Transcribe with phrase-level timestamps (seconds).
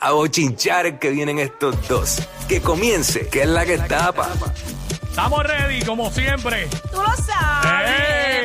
[0.00, 2.22] a bochinchar que vienen estos dos.
[2.48, 4.28] Que comience, que es la que tapa.
[5.08, 6.68] Estamos ready, como siempre.
[6.92, 7.90] Tú lo sabes,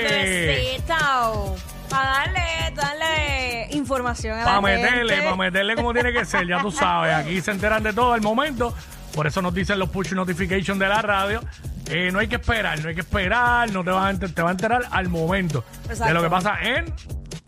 [0.09, 1.55] bebecito.
[1.89, 5.23] Para darle, darle información a Para la meterle, gente.
[5.25, 7.13] para meterle como tiene que ser, ya tú sabes.
[7.15, 8.73] Aquí se enteran de todo al momento.
[9.13, 11.41] Por eso nos dicen los push notifications de la radio.
[11.89, 14.41] Eh, no hay que esperar, no hay que esperar, no te vas a enter- te
[14.41, 16.13] va a enterar al momento de Exacto.
[16.13, 16.85] lo que pasa en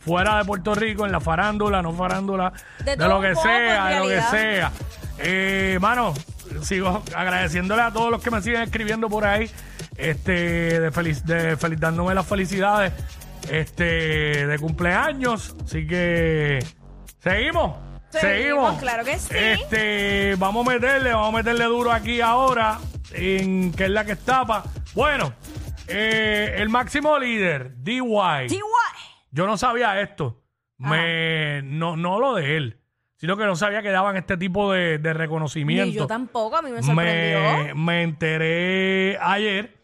[0.05, 2.53] fuera de Puerto Rico, en la farándula, no farándula,
[2.83, 4.71] De lo que poco, sea, de lo que sea.
[5.19, 6.13] Eh, mano,
[6.61, 9.49] sigo agradeciéndole a todos los que me siguen escribiendo por ahí,
[9.97, 12.93] este, de feliz, de feliz, dándome las felicidades,
[13.49, 15.55] este, de cumpleaños.
[15.63, 16.59] Así que
[17.21, 17.77] seguimos.
[18.09, 19.33] Seguimos, claro que sí.
[19.35, 22.77] Este, vamos a meterle, vamos a meterle duro aquí ahora,
[23.11, 24.63] en que es la que estapa.
[24.93, 25.33] Bueno,
[25.87, 28.47] eh, el máximo líder, DY.
[28.47, 28.59] TY.
[29.33, 30.39] Yo no sabía esto.
[30.77, 32.79] Me, no, no lo de él,
[33.15, 35.85] sino que no sabía que daban este tipo de, de reconocimiento.
[35.85, 37.39] Ni yo tampoco, a mí me sorprendió.
[37.39, 39.77] me, me enteré ayer.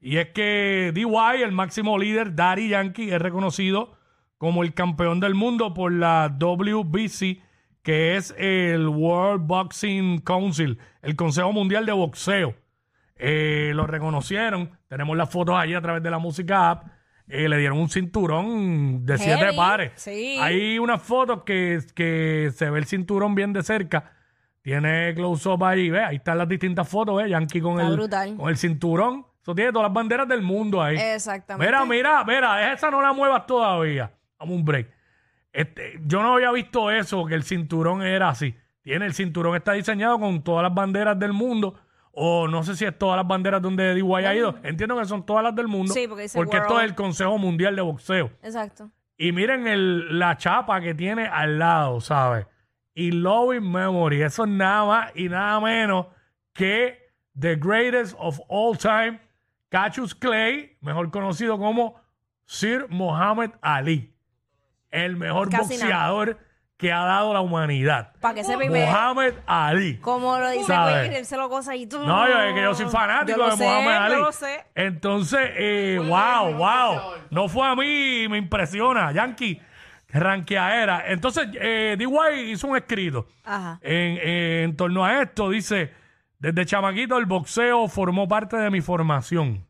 [0.00, 3.96] Y es que DY, el máximo líder, Daddy Yankee, es reconocido
[4.38, 7.42] como el campeón del mundo por la WBC,
[7.82, 12.54] que es el World Boxing Council, el Consejo Mundial de Boxeo.
[13.16, 14.78] Eh, lo reconocieron.
[14.88, 16.86] Tenemos las fotos allí a través de la música app.
[17.26, 19.92] Eh, le dieron un cinturón de siete Heavy, pares.
[19.96, 20.38] sí.
[20.40, 24.12] Hay unas fotos que, que se ve el cinturón bien de cerca.
[24.62, 26.02] Tiene close-up ahí, ¿ves?
[26.06, 27.30] Ahí están las distintas fotos, ¿ves?
[27.30, 28.36] Yankee con Está el, brutal.
[28.36, 29.26] con el cinturón.
[29.42, 30.96] Eso tiene todas las banderas del mundo ahí.
[30.98, 31.66] Exactamente.
[31.66, 34.10] Mira, mira, mira, esa no la muevas todavía.
[34.38, 34.88] Vamos un break.
[35.52, 38.54] Este, yo no había visto eso, que el cinturón era así.
[38.82, 41.74] Tiene el cinturón está diseñado con todas las banderas del mundo.
[42.16, 44.56] O no sé si es todas las banderas donde DY ha ido.
[44.62, 45.92] Entiendo que son todas las del mundo.
[45.92, 46.84] Sí, porque dice Porque esto World.
[46.84, 48.30] es el Consejo Mundial de Boxeo.
[48.42, 48.90] Exacto.
[49.16, 52.46] Y miren el, la chapa que tiene al lado, ¿sabes?
[52.94, 54.22] Y Loving Memory.
[54.22, 56.06] Eso es nada más y nada menos
[56.52, 56.98] que
[57.38, 59.20] The Greatest of All Time,
[59.68, 61.96] Cassius Clay, mejor conocido como
[62.44, 64.14] Sir Muhammad Ali.
[64.90, 66.10] El mejor Casi nada.
[66.12, 66.38] boxeador
[66.76, 68.12] que ha dado la humanidad.
[68.20, 69.98] Para que sepa y me- Muhammad Ali.
[69.98, 71.02] Como lo dice ¿Sabe?
[71.04, 71.98] Will, él se lo goza y tú.
[72.04, 74.14] No, yo es que yo soy fanático Yo lo de sé, Muhammad Ali.
[74.14, 74.64] Yo lo sé.
[74.74, 77.00] Entonces, eh, wow, wow.
[77.30, 79.12] No fue a mí, me impresiona.
[79.12, 79.60] Yankee,
[80.08, 81.04] ranqueadera.
[81.06, 83.78] Entonces, eh, DY hizo un escrito Ajá.
[83.82, 84.18] en,
[84.64, 85.50] en torno a esto.
[85.50, 85.92] Dice,
[86.40, 89.64] desde chamaquito el boxeo formó parte de mi formación.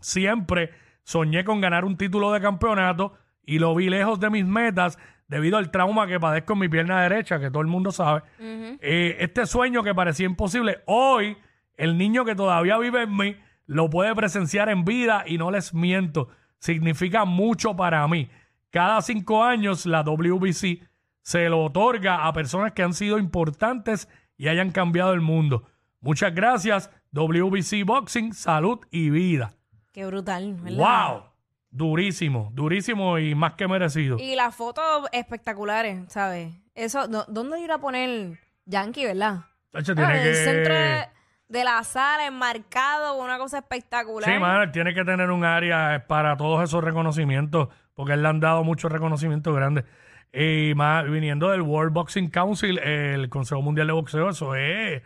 [0.00, 0.70] Siempre
[1.04, 4.98] soñé con ganar un título de campeonato y lo vi lejos de mis metas
[5.32, 8.22] debido al trauma que padezco en mi pierna derecha, que todo el mundo sabe.
[8.38, 11.38] Eh, este sueño que parecía imposible, hoy
[11.78, 15.72] el niño que todavía vive en mí lo puede presenciar en vida y no les
[15.72, 16.28] miento,
[16.58, 18.28] significa mucho para mí.
[18.68, 20.86] Cada cinco años la WBC
[21.22, 25.66] se lo otorga a personas que han sido importantes y hayan cambiado el mundo.
[26.00, 29.54] Muchas gracias, WBC Boxing, salud y vida.
[29.92, 30.76] Qué brutal, ¿verdad?
[30.76, 31.31] ¡Wow!
[31.74, 34.18] Durísimo, durísimo y más que merecido.
[34.18, 36.54] Y las fotos espectaculares, ¿sabes?
[36.74, 39.40] Eso, no- ¿dónde ir a poner Yankee, verdad?
[39.70, 41.04] Tacho, Ah, tiene en el que- centro de,
[41.48, 44.30] de la sala, enmarcado, una cosa espectacular.
[44.30, 48.28] Sí, mano, él tiene que tener un área para todos esos reconocimientos, porque él le
[48.28, 49.84] han dado muchos reconocimientos grandes.
[50.30, 55.02] Y más, viniendo del World Boxing Council, el Consejo Mundial de Boxeo, eso es.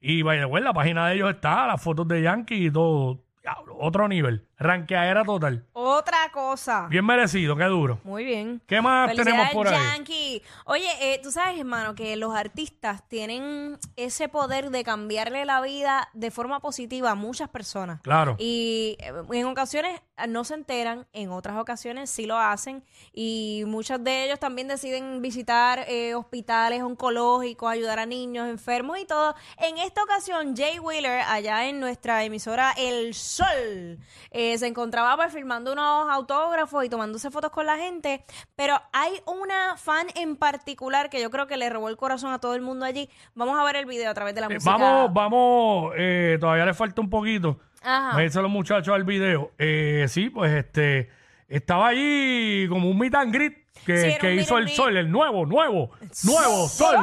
[0.00, 3.22] Y vaya, bueno, la página de ellos está, las fotos de Yankee y todo.
[3.42, 4.46] Diablo, otro nivel.
[4.60, 5.64] Ranqueadera total.
[5.72, 6.86] Otra cosa.
[6.88, 7.98] Bien merecido, qué duro.
[8.04, 8.60] Muy bien.
[8.66, 9.74] ¿Qué más tenemos por ahí?
[9.74, 10.42] Yankee.
[10.66, 16.10] Oye, eh, tú sabes, hermano, que los artistas tienen ese poder de cambiarle la vida
[16.12, 18.02] de forma positiva a muchas personas.
[18.02, 18.36] Claro.
[18.38, 22.84] Y eh, en ocasiones eh, no se enteran, en otras ocasiones sí lo hacen.
[23.12, 29.06] Y muchos de ellos también deciden visitar eh, hospitales oncológicos, ayudar a niños enfermos y
[29.06, 29.34] todo.
[29.58, 33.98] En esta ocasión, Jay Wheeler, allá en nuestra emisora El Sol,
[34.30, 38.24] eh, se encontraba pues, firmando unos autógrafos y tomándose fotos con la gente.
[38.56, 42.38] Pero hay una fan en particular que yo creo que le robó el corazón a
[42.38, 43.08] todo el mundo allí.
[43.34, 44.72] Vamos a ver el video a través de la Eh, música.
[44.76, 47.58] Vamos, vamos, eh, todavía le falta un poquito.
[47.82, 48.18] Ajá.
[48.18, 49.52] Dicen los muchachos al video.
[49.58, 51.08] Eh, sí, pues este,
[51.48, 54.68] estaba allí como un meet and greet que, Sí, era que un meet hizo el
[54.68, 55.90] sol, el nuevo, nuevo,
[56.24, 56.96] nuevo sol.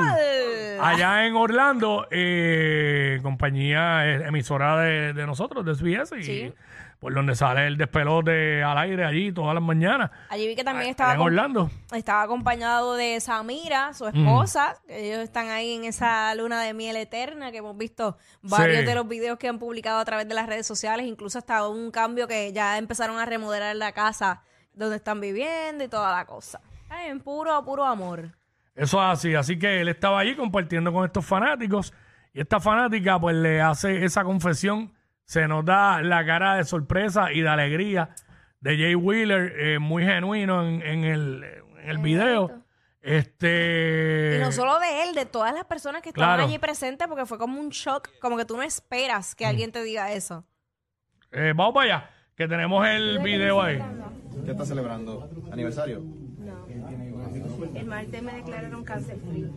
[0.79, 6.53] Allá en Orlando, eh, compañía eh, emisora de, de nosotros, de SBS, y Sí.
[6.99, 10.11] por donde sale el despelote al aire allí todas las mañanas.
[10.29, 11.71] Allí vi que también estaba, en acom- Orlando.
[11.93, 13.93] estaba acompañado de Samira, Mm.
[13.95, 14.77] su esposa.
[14.87, 18.85] Ellos están ahí en esa luna de miel eterna que hemos visto varios Sí.
[18.85, 21.05] de los videos que han publicado a través de las redes sociales.
[21.07, 24.43] Incluso hasta un cambio que ya empezaron a remodelar la casa
[24.73, 26.61] donde están viviendo y toda la cosa.
[26.89, 28.29] Ay, en puro, puro amor.
[28.75, 29.35] Eso es así.
[29.35, 31.93] Así que él estaba allí compartiendo con estos fanáticos
[32.33, 34.93] y esta fanática pues le hace esa confesión.
[35.25, 38.09] Se nos da la cara de sorpresa y de alegría
[38.61, 41.43] de Jay Wheeler, eh, muy genuino en, en el,
[41.83, 42.63] en el video.
[43.01, 44.37] Este.
[44.37, 46.47] Y no solo de él, de todas las personas que estaban Claro.
[46.47, 49.37] allí presentes, porque fue como un shock, como que tú no esperas Mm.
[49.37, 50.43] que alguien te diga eso.
[51.31, 53.79] eh, vamos para allá, que tenemos el video ahí.
[54.45, 55.29] ¿Qué está celebrando?
[55.51, 56.01] ¿Aniversario?
[57.87, 59.49] Martes me declararon cáncer free.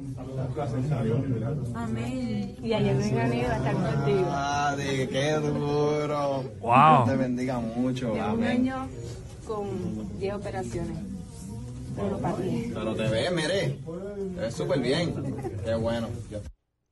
[1.75, 2.57] Amén.
[2.63, 4.27] Y ayer me gané a estar contigo.
[4.29, 6.45] Ah, de qué duro.
[6.61, 7.05] Wow.
[7.05, 8.15] Dios te bendiga mucho.
[8.15, 8.89] Llevo un año
[9.47, 10.97] con 10 operaciones.
[11.97, 13.79] Pero te ves, mire.
[14.37, 15.13] Te ves súper bien.
[15.65, 16.09] Qué bueno.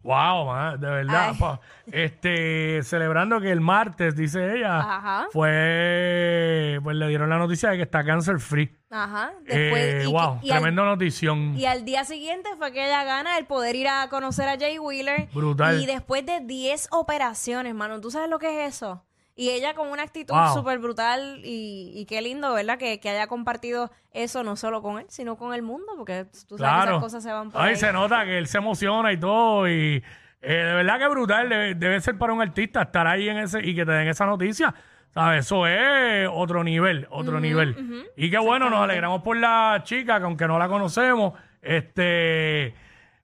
[0.02, 1.34] Wow, man, de verdad.
[1.38, 1.60] Pa.
[1.86, 5.26] Este, celebrando que el martes, dice ella, Ajá.
[5.32, 8.74] fue, pues le dieron la noticia de que está cancer free.
[8.90, 9.32] Ajá.
[9.44, 11.54] Después, Eh, y, wow, y al, tremendo notición.
[11.56, 14.78] y al día siguiente fue que ella gana el poder ir a conocer a Jay
[14.78, 15.28] Wheeler.
[15.34, 15.80] Brutal.
[15.82, 19.04] Y después de 10 operaciones, mano, ¿tú sabes lo que es eso?
[19.40, 20.52] Y ella con una actitud Wow.
[20.52, 22.76] súper brutal y, y qué lindo, ¿verdad?
[22.76, 26.58] Que, que haya compartido eso no solo con él, sino con el mundo, porque tú
[26.58, 27.76] sabes que esas cosas se van por Ay, ahí.
[27.76, 29.68] se nota que él se emociona y todo.
[29.68, 30.02] Y
[30.42, 31.48] eh, de verdad que brutal.
[31.48, 34.26] Debe, debe ser para un artista estar ahí en ese y que te den esa
[34.26, 34.74] noticia.
[35.14, 35.46] ¿Sabes?
[35.46, 38.06] Eso es otro nivel, otro nivel.
[38.16, 41.32] Y qué bueno, nos alegramos por la chica, que aunque no la conocemos,
[41.62, 42.74] este,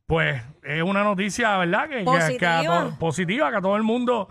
[0.07, 1.89] pues es una noticia, ¿verdad?
[1.89, 2.05] Que, que-
[2.39, 2.81] que a Positiva.
[2.85, 4.29] to- positiva, que a todo el mundo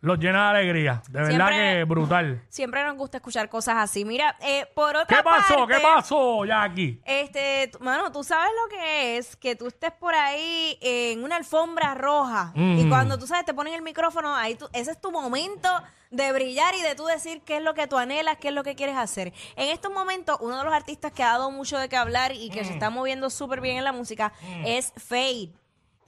[0.00, 1.02] los llena de alegría.
[1.08, 2.42] De verdad Siempre- que brutal.
[2.48, 4.04] Siempre nos gusta escuchar cosas así.
[4.04, 5.54] Mira, eh, por otra ¿Qué pasó?
[5.66, 7.00] parte, ¿Qué pasó, Jackie?
[7.04, 11.94] Este, mano, tú sabes lo que es que tú estés por ahí en una alfombra
[11.94, 12.78] roja Mm.
[12.78, 15.68] y cuando tú sabes te ponen el micrófono, ahí tú, ese es tu momento
[16.10, 18.62] de brillar y de tú decir qué es lo que tú anhelas, qué es lo
[18.62, 19.32] que quieres hacer.
[19.56, 22.48] En estos momentos, uno de los artistas que ha dado mucho de qué hablar y
[22.50, 22.74] que se Mm.
[22.74, 24.32] está moviendo súper bien en la música
[24.64, 25.50] es Fade.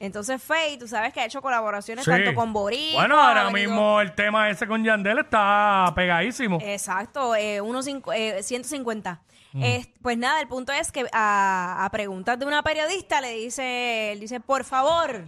[0.01, 2.11] Entonces Fade, tú sabes que ha hecho colaboraciones Sí.
[2.11, 2.95] tanto con Boris.
[2.95, 6.59] Bueno, ahora mismo el tema ese con Yandel está pegadísimo.
[6.63, 9.21] Exacto, eh, unos cincu- eh, 150.
[9.53, 9.63] Mm.
[9.65, 14.13] Es- pues nada, el punto es que a, a preguntas de una periodista le dice,
[14.13, 15.25] él dice, por favor,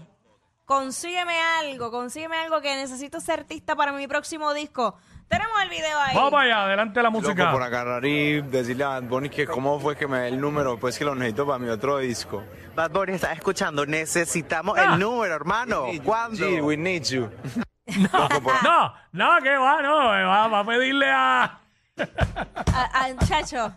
[0.66, 4.94] consígueme algo, consígueme algo que necesito ser artista para mi próximo disco.
[5.30, 6.14] Tenemos el video ahí.
[6.16, 7.52] Vamos para allá, adelante la Loco música.
[7.52, 10.76] por agarrar y decirle a Bad Bunny que cómo fue que me dé el número,
[10.78, 12.42] pues que lo necesito para mi otro disco.
[12.74, 13.86] Bad Bunny está escuchando.
[13.86, 14.84] Necesitamos Ah.
[14.94, 15.86] el número, hermano.
[16.04, 16.36] ¿Cuándo?
[16.36, 17.30] Sí, we need you.
[18.12, 23.72] Loco por- No, no, que va, no, va, va a pedirle a A, a- chacho,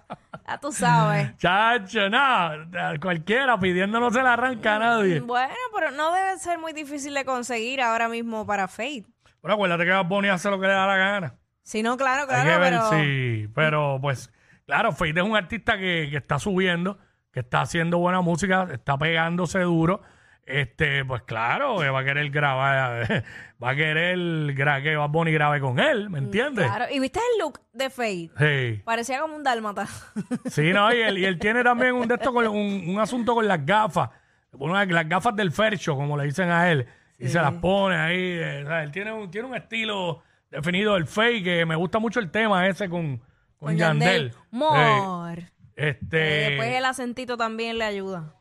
[0.48, 1.36] ya tú sabes.
[1.38, 5.20] Chacho, no, a cualquiera pidiendo no se la arranca a nadie.
[5.20, 9.04] Bueno, pero no debe ser muy difícil de conseguir ahora mismo para Fade.
[9.42, 11.36] Pero acuérdate que Bad Bunny hace lo que le da la gana.
[11.64, 12.90] Si no, claro, Hay claro, que ver pero...
[12.90, 14.32] si, pero pues,
[14.66, 16.98] claro, Fade es un artista que, que está subiendo,
[17.32, 20.02] que está haciendo buena música, está pegándose duro.
[20.46, 23.24] Este, pues claro, que va a querer grabar,
[23.64, 24.18] va a querer
[24.54, 26.66] gra- que Bad Bunny grabe con él, ¿me entiendes?
[26.66, 28.30] Claro, y viste el look de Fade.
[28.76, 28.82] Sí.
[28.84, 29.88] Parecía como un dálmata.
[30.50, 33.34] Sí, no, y él, y él tiene también un, de esto con, un, un asunto
[33.36, 34.10] con las gafas.
[34.52, 36.86] Una- las gafas del fercho, como le dicen a él,
[37.18, 38.20] y se las pone ahí.
[38.22, 42.00] eh, o sea, él tiene un, tiene un estilo definido del fake, que me gusta
[42.00, 43.26] mucho el tema ese con, con,
[43.60, 44.30] Con Yandel.
[44.32, 44.38] Yandel.
[44.52, 45.40] Mor.
[45.40, 45.46] Sí.
[45.76, 48.34] Este, Eh, después el acentito también le ayuda.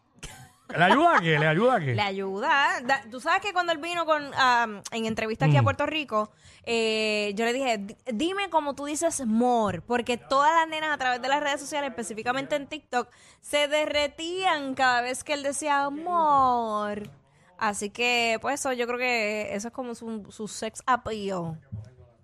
[0.76, 1.38] ¿Le ayuda a qué?
[1.38, 1.94] ¿Le ayuda a qué?
[1.94, 2.80] Le ayuda.
[2.84, 4.22] Da- Tú sabes que cuando él vino con
[4.92, 6.30] en entrevista aquí a Puerto Rico,
[6.64, 10.96] eh, yo le dije, "Di- dime como tú dices more, porque todas las nenas a
[10.98, 13.08] través de las redes sociales, específicamente en TikTok,
[13.42, 17.02] se derretían cada vez que él decía more.
[17.58, 21.60] Así que, pues eso, yo creo que eso es como su, su sex appeal.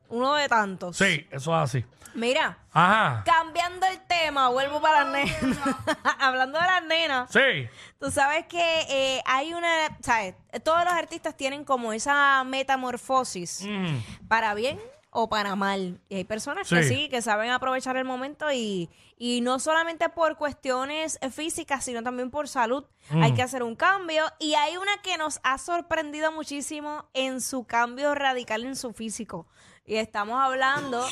[0.09, 0.97] Uno de tantos.
[0.97, 1.85] Sí, eso es así.
[2.15, 3.23] Mira, Ajá.
[3.25, 5.59] cambiando el tema, vuelvo para las nenas.
[6.19, 7.31] Hablando de las nenas.
[7.31, 7.69] Sí.
[8.01, 10.35] Tú sabes que eh, hay una, ¿sabes?
[10.65, 14.27] Todos los artistas tienen como esa metamorfosis, Mm.
[14.29, 16.01] para bien o para mal.
[16.09, 16.89] Y hay personas que Sí.
[16.95, 18.89] sí, que saben aprovechar el momento y,
[19.19, 22.85] y no solamente por cuestiones físicas, sino también por salud.
[23.11, 23.23] Mm.
[23.23, 27.65] Hay que hacer un cambio y hay una que nos ha sorprendido muchísimo en su
[27.65, 29.47] cambio radical en su físico.
[29.89, 31.09] Y estamos hablando...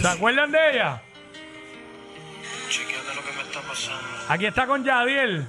[0.00, 1.02] ¿Se acuerdan de ella?
[4.28, 5.48] Aquí está con Yadiel.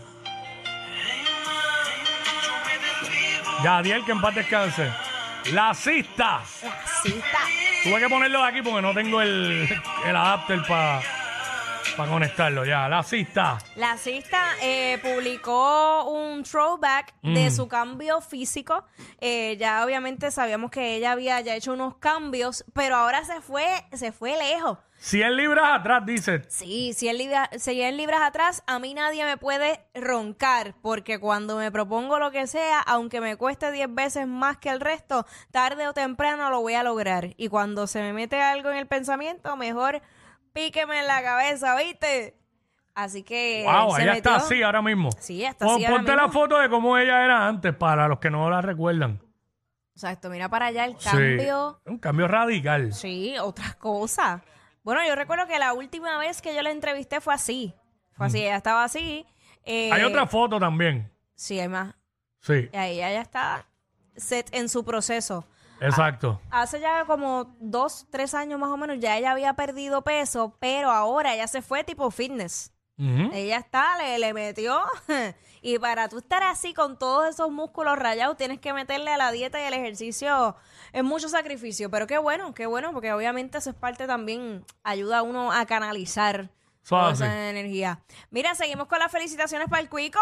[3.63, 4.93] Yadiel, que en paz descanse.
[5.51, 6.41] La cista.
[7.03, 7.39] Sí, está.
[7.83, 9.67] Tuve que ponerlo aquí porque no tengo el,
[10.05, 11.01] el adapter para
[11.95, 12.88] para conectarlo ya.
[12.88, 13.57] La cista.
[13.75, 18.85] La cista eh, publicó un throwback de su cambio físico.
[19.19, 23.65] Eh, ya obviamente sabíamos que ella había ya hecho unos cambios, pero ahora se fue,
[23.93, 24.77] se fue lejos.
[25.03, 26.43] 100 libras atrás, dice.
[26.47, 31.71] Sí, 100 libras, 100 libras atrás, a mí nadie me puede roncar, porque cuando me
[31.73, 35.93] propongo lo que sea, aunque me cueste 10 veces más que el resto, tarde o
[35.93, 37.33] temprano lo voy a lograr.
[37.35, 40.01] Y cuando se me mete algo en el pensamiento, mejor
[40.53, 42.38] píqueme en la cabeza, ¿viste?
[42.95, 44.31] Así que Wow, se ella metió.
[44.31, 45.10] está así ahora mismo.
[45.19, 46.33] Sí, está Pon- así ahora Ponte la mismo.
[46.41, 49.19] foto de cómo ella era antes para los que no la recuerdan.
[49.95, 51.10] Exacto, mira para allá el Sí.
[51.10, 51.81] cambio.
[51.86, 52.93] Un cambio radical.
[52.93, 54.43] Sí, otra cosa.
[54.83, 57.74] Bueno, yo recuerdo que la última vez que yo la entrevisté fue así.
[58.13, 59.25] Fue así, ella estaba así.
[59.65, 61.10] eh, Hay otra foto también.
[61.36, 61.95] Sí, hay más.
[62.41, 63.65] Sí, Y ahí ella está
[64.15, 65.48] set en su proceso.
[65.87, 66.39] Exacto.
[66.49, 70.91] Hace ya como dos, tres años más o menos, ya ella había perdido peso, pero
[70.91, 72.71] ahora ella se fue tipo fitness.
[72.95, 74.79] Ella está, le, le metió.
[75.61, 79.31] y para tú estar así con todos esos músculos rayados, tienes que meterle a la
[79.31, 80.55] dieta y el ejercicio.
[80.93, 85.19] Es mucho sacrificio, pero qué bueno, qué bueno, porque obviamente eso es parte también, ayuda
[85.19, 86.49] a uno a canalizar
[86.87, 87.31] toda Suave.
[87.31, 87.99] esa energía.
[88.31, 90.19] Mira, seguimos con las felicitaciones para el Cuico.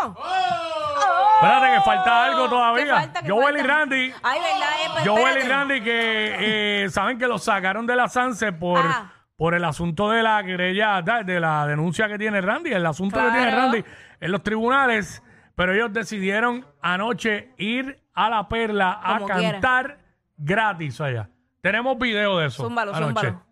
[1.36, 2.96] Espérate que falta algo ¿Qué todavía.
[2.96, 3.22] falta?
[3.24, 3.74] ¿Qué Joel y falta?
[3.74, 4.14] Randy.
[4.24, 4.70] Ay, ¿verdad?
[4.86, 5.50] Eh, pues, Joel y espérate.
[5.50, 9.12] Randy que eh, saben que lo sacaron de la Sanse por, Ah.
[9.36, 13.18] por el asunto de la querella, da- de la denuncia que tiene Randy, el asunto
[13.20, 13.52] que tiene.
[13.52, 13.84] Randy
[14.20, 15.24] en los tribunales,
[15.56, 19.52] pero ellos decidieron anoche ir a la perla a Como quiera.
[19.54, 19.98] cantar
[20.38, 21.28] gratis allá.
[21.62, 22.64] Tenemos video de eso.
[22.64, 23.14] Zúmbalo, anoche.
[23.30, 23.44] zúmbalo.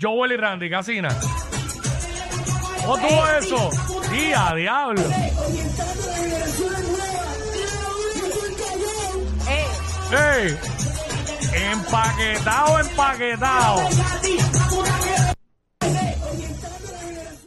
[0.00, 1.08] Joel y Randy, Casina.
[2.86, 3.70] ¿Cómo tuvo eso?
[4.10, 5.02] Sí, a diablo.
[10.12, 10.56] ¡Ey!
[11.72, 13.88] Empaquetado, empaquetado.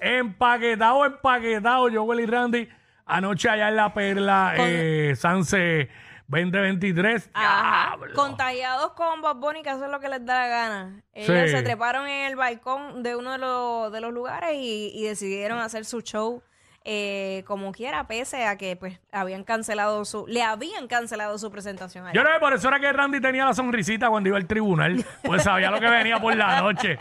[0.02, 1.90] Empaquetado, empaquetado.
[1.90, 2.70] Joel y Randy.
[3.06, 5.90] Anoche allá en La Perla, eh, Sanse
[6.30, 7.30] 2023.
[7.34, 7.96] Ajá.
[7.98, 8.14] Diablo.
[8.16, 11.04] Contagiados con Bad Bunny, que eso es lo que les da la gana.
[11.14, 11.56] Ellos Sí.
[11.58, 15.60] se treparon en el balcón de uno de los, de los lugares y, y decidieron
[15.60, 16.42] hacer su show
[16.86, 22.06] eh, como quiera, pese a que pues habían cancelado su, le habían cancelado su presentación.
[22.14, 25.06] Yo creo que por eso era que Randy tenía la sonrisita cuando iba al tribunal.
[25.24, 26.98] Pues sabía lo que venía por la noche.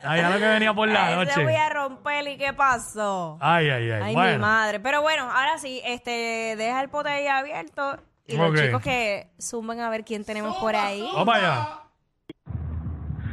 [0.00, 1.44] Sabía lo que venía por la Ay, se noche.
[1.44, 3.38] voy a romper y qué pasó.
[3.40, 4.00] Ay, ay, ay.
[4.02, 4.38] Ay, mi bueno.
[4.40, 4.78] madre.
[4.80, 8.56] Pero bueno, ahora sí, este, deja el pote ahí abierto y los Ok.
[8.56, 11.08] chicos que zumben a ver quién tenemos por ahí.
[11.14, 11.68] Vamos allá.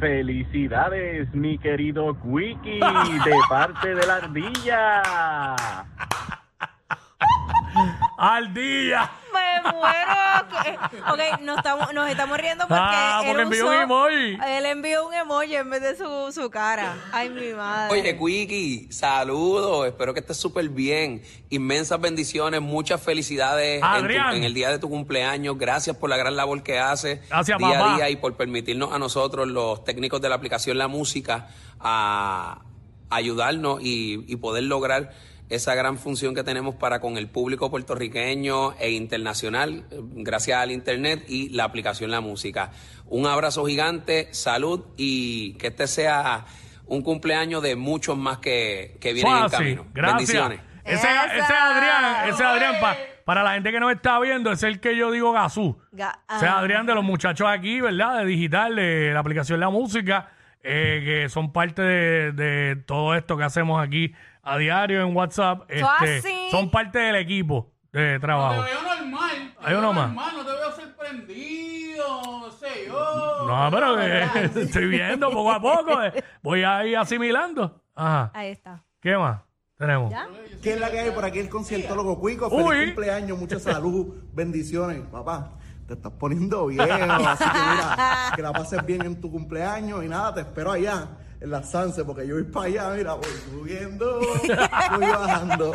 [0.00, 2.80] Felicidades, mi querido Quickie,
[3.24, 5.02] de parte de la ardilla.
[8.18, 9.10] Al día.
[9.62, 10.14] Me muero.
[10.62, 14.38] que- Ok, nos estamos, nos estamos riendo porque, Ah, porque él envió usó- un emoji.
[14.46, 16.96] Él envió un emoji en vez de su, su cara.
[17.12, 17.92] Ay, mi madre.
[18.00, 21.22] Oye, Quiki, saludos, espero que estés súper bien.
[21.50, 25.56] Inmensas bendiciones, muchas felicidades en, tu- en el día de tu cumpleaños.
[25.58, 28.98] Gracias por la gran labor que haces Gracias, día a día y por permitirnos a
[28.98, 31.48] nosotros, los técnicos de la aplicación La Música,
[31.80, 32.60] a
[33.10, 35.12] ayudarnos y, y poder lograr
[35.54, 40.70] esa gran función que tenemos para con el público puertorriqueño e internacional, eh, gracias al
[40.70, 42.70] Internet y la aplicación La Música.
[43.06, 46.44] Un abrazo gigante, salud y que este sea
[46.86, 49.58] un cumpleaños de muchos más que, que vienen en Fácil.
[49.58, 49.86] camino.
[49.94, 50.16] Gracias.
[50.18, 50.60] Bendiciones.
[50.84, 54.80] Ese, ese Adrián, ese Adrián, pa- para la gente que no está viendo, es el
[54.80, 55.78] que yo digo Gazú.
[55.92, 56.58] Ga- Ese ah.
[56.58, 58.18] Adrián de los muchachos aquí, ¿verdad?
[58.18, 60.28] De digital, de la aplicación La Música,
[60.62, 64.12] eh, que son parte de, de todo esto que hacemos aquí
[64.44, 65.62] a diario en WhatsApp.
[65.68, 66.48] Este, así.
[66.50, 68.62] son parte del equipo de trabajo.
[68.64, 69.30] Te veo normal.
[69.60, 70.06] te Hay veo uno más.
[70.08, 73.46] normal, No te veo sorprendido, no sé yo.
[73.46, 76.02] No, pero que estoy viendo poco a poco.
[76.02, 76.24] eh.
[76.42, 77.82] Voy a ir asimilando.
[77.94, 78.30] Ajá.
[78.34, 78.82] Ahí está.
[79.00, 79.42] ¿Qué más
[79.76, 80.10] tenemos?
[80.10, 80.26] ¿Ya?
[80.62, 81.38] ¿Qué es la que hay por aquí?
[81.40, 82.48] El conciertólogo Cuico.
[82.50, 82.86] Feliz Uy.
[82.86, 85.52] cumpleaños, mucha salud, bendiciones, papá.
[85.86, 90.08] Te estás poniendo viejo, así que mira, que la pases bien en tu cumpleaños y
[90.08, 91.06] nada, te espero allá
[91.44, 94.18] en la Sanse, porque yo voy para allá, mira, voy subiendo,
[94.96, 95.72] voy bajando.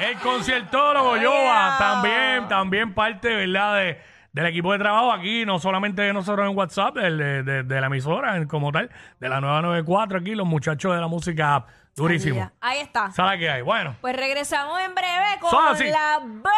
[0.00, 3.76] El conciertólogo Yoba, también, también parte, ¿verdad?
[3.76, 4.00] De,
[4.32, 7.80] del equipo de trabajo aquí, no solamente de nosotros en WhatsApp, del- de, de- de
[7.80, 11.68] la emisora como tal, de la nueva 94 aquí, los muchachos de la música app.
[11.94, 12.50] Durísimo.
[12.60, 13.12] Ahí, está.
[13.12, 13.60] ¿Sabes qué hay?
[13.62, 15.84] Bueno, Pues regresamos en breve con Son así.
[15.84, 16.52] la bayonera.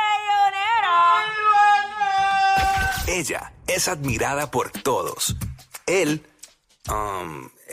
[3.09, 5.37] Ella es admirada por todos.
[5.87, 6.25] Él,
[6.89, 7.49] um,